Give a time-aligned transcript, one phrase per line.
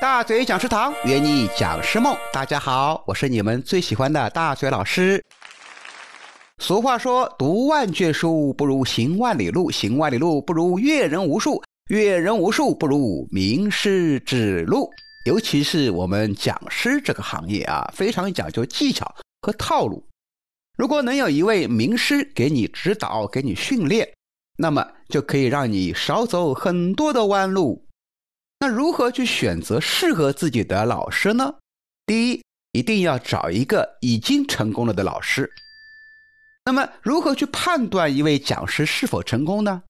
[0.00, 2.16] 大嘴讲师堂，约你讲师梦。
[2.32, 5.22] 大家好，我是你们最喜欢的大嘴老师。
[6.56, 14.88] 俗话说，读万卷书不如行万里路，行万里路不如阅人无数，阅人无数不如名师指路。
[15.26, 20.02] 尤其是我们讲师这个行业啊，非常讲究技巧和套路。
[20.78, 24.08] 如果能有一位名师给你指导、给你训练，
[24.56, 27.84] 那么就可以让你少走很多的弯路。
[28.62, 31.54] 那如何去选择适合自己的老师呢？
[32.04, 35.50] 第一，一定要找一个已经成功了的老师。
[36.66, 39.82] 那么，如何去判断一位讲师是否成功呢？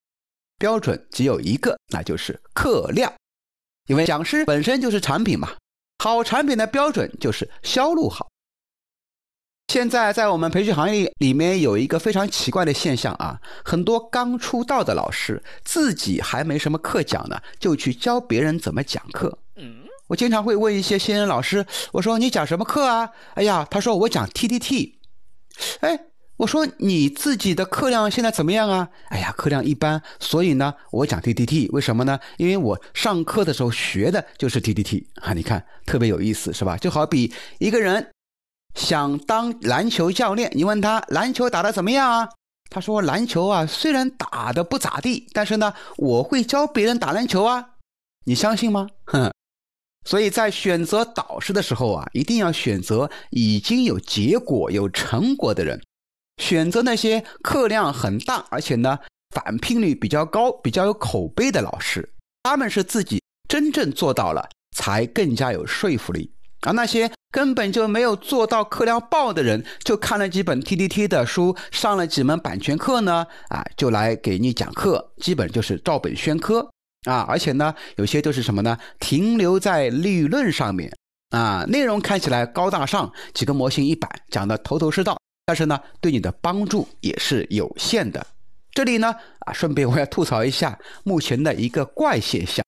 [0.56, 3.12] 标准只有一个，那就是课量。
[3.88, 5.56] 因为讲师本身就是产品嘛，
[5.98, 8.29] 好产品的标准就是销路好。
[9.70, 19.38] 现在在我们培训行业里面有一个非常奇怪的现象啊，很多刚出道的老师自己还没什么课讲呢，就去教别人怎么讲课。
[19.54, 19.76] 嗯，
[20.08, 23.10] 我经常会问一些新人老师，我说你讲什么课啊？
[23.34, 24.98] 哎呀，他说我讲 T T T。
[25.78, 25.96] 哎，
[26.38, 28.88] 我说你自己的课量现在怎么样啊？
[29.10, 32.18] 哎呀，课量一般，所以呢，我讲 T T T，为什么呢？
[32.38, 36.76] 因为我上课的时候学的就是 T T T 啊，你看特别有意思是吧？
[36.76, 38.04] 就好比一个人。
[38.74, 42.28] 想当篮球教练，你问他篮球打得怎么样啊？
[42.70, 47.70] 他说篮球啊，虽然打得不咋地，但是呢，我会教别人打篮球啊。
[48.26, 48.88] 你相信吗？
[49.04, 49.30] 哼。
[50.06, 55.82] 所以在选择导师的时候啊，一定要选择已经有结果、有成果的人，
[56.42, 58.98] 选择那些课量很大，而且呢
[59.34, 62.14] 返聘率比较高、比较有口碑的老师。
[62.44, 66.32] 他们是自己真正做到了，才更加有说服力。
[66.62, 76.68] 而那些根本就没有做到课量爆的人，就看了几本 T T T 的书，上了几门版权课呢，啊，就来给你讲课，基本就是照本宣科
[77.08, 77.24] 啊！
[77.28, 78.76] 而且呢，有些就是什么呢？
[78.98, 80.92] 停留在理论上面
[81.30, 88.26] 啊，内容看起来高大上，几个模型一摆，讲的头头是道，但是呢，对你的帮助也是有限的。
[88.72, 89.14] 这里呢，
[89.46, 92.62] 啊，顺便我要吐槽一下目前的一个怪现象。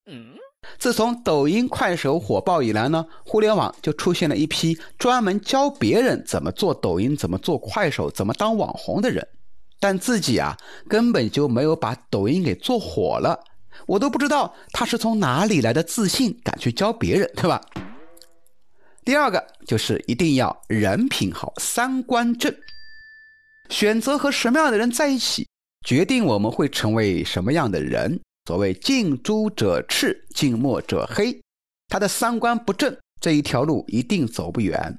[0.82, 9.25] 自从抖音、快手火爆以来呢，互联网就出现了一批专门教别人怎么做抖音、怎么做快手、怎么当网红的人，
[9.78, 10.56] 但自己啊
[10.88, 13.38] 根本就没有把抖音给做火了。
[13.87, 17.60] 我都不知道他是从哪里来的自信，敢去教别人，对吧？
[19.04, 22.53] 第二个就是一定要人品好、三观正。
[23.69, 25.47] 选择和什么样的人在一起，
[25.87, 28.20] 决定我们会成为什么样的人。
[28.45, 31.41] 所谓近朱者赤，近墨者黑，
[31.89, 34.99] 他的三观不正，这一条路一定走不远。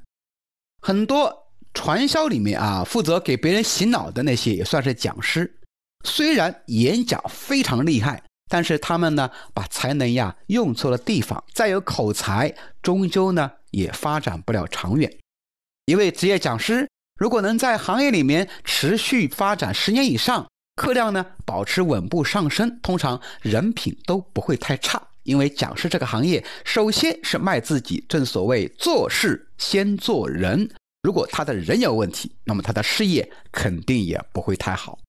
[0.82, 5.60] 很多传销里面啊，负责给别人洗脑的那些也算是讲师，
[6.06, 15.14] 虽然演讲非常厉害，但是他们呢，把才能呀用错了地方，再有口才，终究呢也发展不了长远。
[15.86, 16.88] 一位职业讲师，
[17.20, 25.02] 如果能在行业里面持续发展十年以上，课量呢保持稳步上升，通常人品都不会太差。
[25.24, 30.70] 因为讲师这个行业，首先是卖自己，正所谓做事先做人。
[31.04, 35.00] 如果他的人有问题，那么他的事业肯定也不会太好。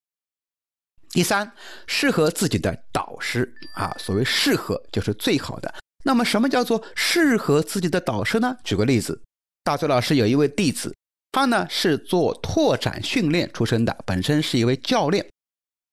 [1.11, 1.51] 第三，
[1.87, 5.75] 适合自己的导师啊，所谓适合就是最好的。
[6.05, 8.57] 那么什么叫做适合自己的导师呢？
[8.63, 9.21] 举个例子，
[9.65, 10.95] 大嘴老师有一位弟子，
[11.33, 15.27] 他呢是做拓展训练出身的，本身是一位教练。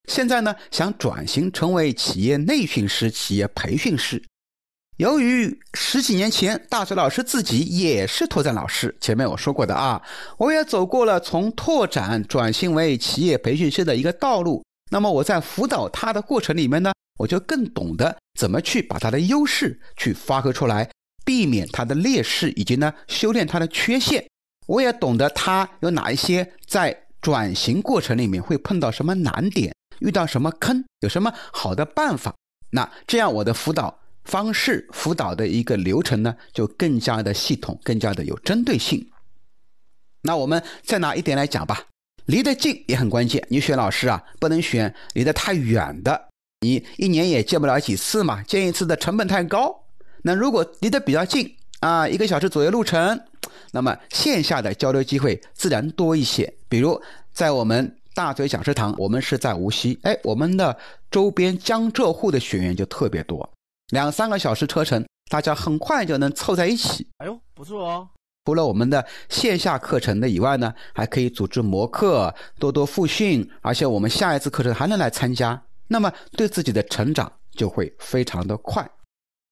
[0.10, 4.22] 现在呢，想转型成为企业内训师、企业培训师。
[4.98, 10.02] 由于十几年前大学老师自己也是拓展老师，前面我说过的啊，
[10.38, 14.64] 我也走过了从拓展转型为企业培训师的一个道路。
[14.92, 20.88] 那么我在辅导他的过程里面呢，我就更懂得怎么去把他的优势去发挥出来，
[21.26, 24.24] 避免他的劣势，以及呢修炼他的缺陷。
[24.68, 29.74] 我也懂得他有哪一些在转型过程里面会碰到什么难点。
[30.00, 32.34] 遇到什么坑，有什么好的办法？
[32.72, 39.06] 那这样我的辅导方式、辅导的一个流程呢，就更加的系统，更加的有针对性。
[40.22, 41.86] 那我们再拿一点来讲吧，
[42.28, 43.46] 离得近也很关键。
[43.50, 46.30] 你选老师啊，不能选离得太远的，
[46.62, 49.84] 你一年也见不了几次嘛，见一次的成本太高。
[50.24, 53.20] 那如果离得比较近啊，一个小时左右路程，
[53.72, 56.54] 那么线下的交流机会自然多一些。
[56.70, 57.02] 比如
[57.34, 57.98] 在我们。
[58.14, 60.78] 大嘴讲师堂，我们是在无锡，哎，我们的
[61.10, 63.50] 周边江浙沪的学员就特别多，
[63.94, 67.08] 两三个小时车程，大家很快就能凑在一起。
[67.20, 68.10] 哎呦，不错哦！
[68.46, 78.90] 除了我们的线下课程的以外呢，还可以组织模课，多多复训，而且我们下一次课程还能来参加，那么对自己的成长就会非常的快。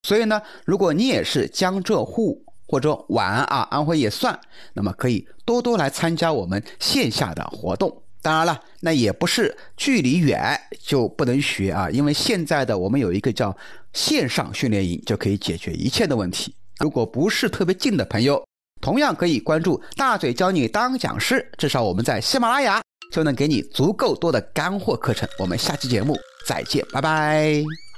[0.04, 4.38] 所以呢，如果你也是江浙沪或者皖安啊，安徽也算，
[4.74, 8.04] 那么可以多多来参加我们线下的活动。
[8.22, 13.56] 当然了，那也不是距离远就不能学啊，因为现在的我们有一个叫
[13.94, 16.54] 线上训练营，就可以解决一切的问题。
[16.80, 18.44] 如果不是特别近的朋友，
[18.82, 22.82] 同样可以关注大嘴教你当讲师，至少我们在喜马拉雅
[23.12, 25.28] 就能给你足够多的干货课程。
[25.38, 27.89] 我们下期节目再见，拜拜。